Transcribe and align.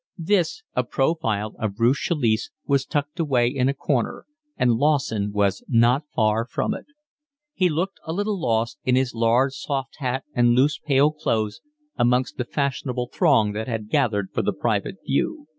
This, 0.17 0.63
a 0.75 0.83
profile 0.83 1.53
of 1.59 1.79
Ruth 1.79 1.97
Chalice, 1.97 2.49
was 2.65 2.87
tucked 2.87 3.19
away 3.19 3.47
in 3.49 3.69
a 3.69 3.73
corner, 3.75 4.25
and 4.57 4.71
Lawson 4.71 5.31
was 5.31 5.63
not 5.67 6.05
far 6.15 6.43
from 6.47 6.73
it. 6.73 6.87
He 7.53 7.69
looked 7.69 7.99
a 8.07 8.11
little 8.11 8.39
lost, 8.41 8.79
in 8.83 8.95
his 8.95 9.13
large 9.13 9.53
soft 9.53 9.97
hat 9.97 10.23
and 10.33 10.55
loose, 10.55 10.79
pale 10.79 11.11
clothes, 11.11 11.61
amongst 11.97 12.37
the 12.37 12.45
fashionable 12.45 13.11
throng 13.13 13.51
that 13.51 13.67
had 13.67 13.89
gathered 13.89 14.31
for 14.33 14.41
the 14.41 14.53
private 14.53 14.95
view. 15.05 15.45